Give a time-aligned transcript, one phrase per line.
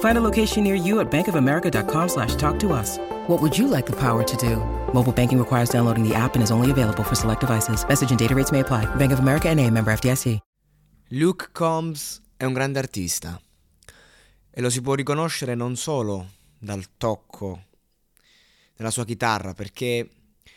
[0.00, 2.98] Find a location near you at bankofamerica.com slash talk to us.
[3.26, 4.56] What would you like the power to do?
[4.92, 7.84] Mobile banking requires downloading the app and is only available for select devices.
[7.86, 8.86] Message and data rates may apply.
[8.96, 10.40] Bank of America and a member FDIC.
[11.10, 13.40] Luke Combs è un grande artista
[14.50, 17.64] e lo si può riconoscere non solo dal tocco
[18.74, 20.08] della sua chitarra, perché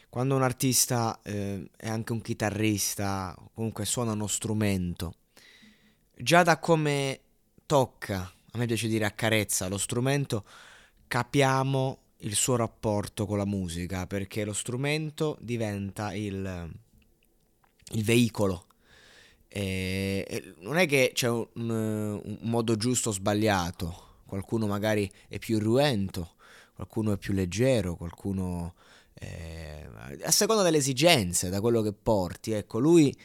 [0.09, 5.13] quando un artista eh, è anche un chitarrista, comunque suona uno strumento,
[6.15, 7.19] già da come
[7.65, 10.43] tocca, a me piace dire accarezza lo strumento,
[11.07, 16.69] capiamo il suo rapporto con la musica, perché lo strumento diventa il,
[17.91, 18.65] il veicolo.
[19.47, 25.59] E, non è che c'è un, un modo giusto o sbagliato, qualcuno magari è più
[25.59, 26.33] ruento,
[26.75, 28.73] qualcuno è più leggero, qualcuno
[29.13, 29.87] eh,
[30.23, 32.51] a seconda delle esigenze, da quello che porti.
[32.51, 33.15] Ecco, lui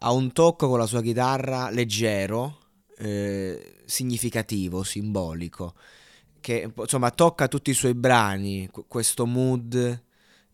[0.00, 2.67] ha un tocco con la sua chitarra leggero,
[2.98, 5.74] eh, significativo, simbolico
[6.40, 10.02] che insomma tocca tutti i suoi brani, questo mood,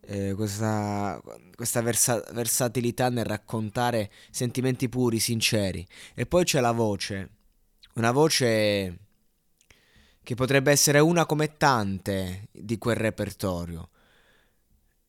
[0.00, 1.20] eh, questa,
[1.54, 5.86] questa versa- versatilità nel raccontare sentimenti puri, sinceri.
[6.14, 7.30] E poi c'è la voce,
[7.94, 8.98] una voce
[10.22, 13.90] che potrebbe essere una come tante di quel repertorio.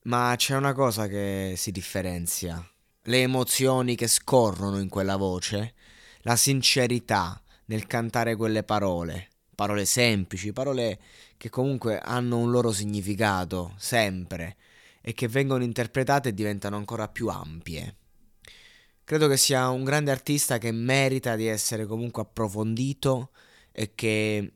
[0.03, 2.63] Ma c'è una cosa che si differenzia,
[3.03, 5.73] le emozioni che scorrono in quella voce,
[6.25, 10.99] la sincerità nel cantare quelle parole parole semplici, parole
[11.37, 14.57] che comunque hanno un loro significato sempre
[15.01, 17.95] e che vengono interpretate e diventano ancora più ampie.
[19.03, 23.31] Credo che sia un grande artista che merita di essere comunque approfondito
[23.71, 24.53] e che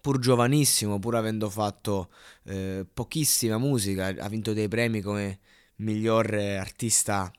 [0.00, 2.10] pur giovanissimo, pur avendo fatto
[2.44, 5.40] eh, pochissima musica, ha vinto dei premi come
[5.76, 7.32] miglior artista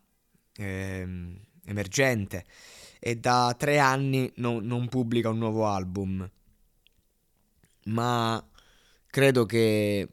[0.55, 1.07] eh,
[1.65, 2.45] emergente
[3.05, 6.29] e da tre anni non, non pubblica un nuovo album.
[7.87, 8.49] Ma
[9.07, 10.07] credo che,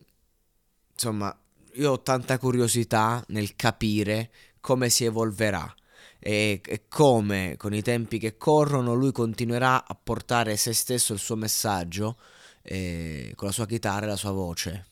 [0.93, 1.33] insomma,
[1.75, 5.73] io ho tanta curiosità nel capire come si evolverà
[6.19, 11.21] e, e, come con i tempi che corrono lui continuerà a portare se stesso il
[11.21, 12.17] suo messaggio
[12.63, 14.87] eh, con la sua chitarra e la sua voce.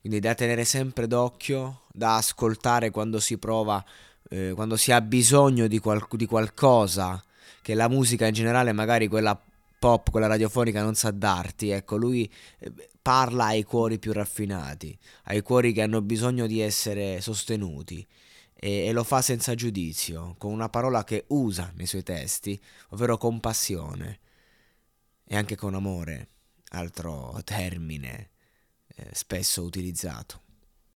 [0.00, 3.84] Quindi da tenere sempre d'occhio, da ascoltare quando si prova
[4.28, 7.22] eh, quando si ha bisogno di, qual- di qualcosa
[7.62, 9.40] che la musica in generale, magari quella
[9.78, 15.42] pop, quella radiofonica non sa darti, ecco, lui eh, parla ai cuori più raffinati, ai
[15.42, 18.06] cuori che hanno bisogno di essere sostenuti
[18.54, 22.58] e, e, lo fa senza giudizio, con una parola che usa nei suoi testi,
[22.90, 24.20] ovvero compassione
[25.24, 26.28] e anche con amore,
[26.70, 28.30] altro termine
[28.94, 30.45] eh, spesso utilizzato.